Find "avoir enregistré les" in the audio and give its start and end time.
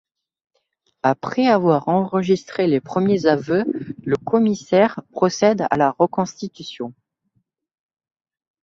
1.45-2.81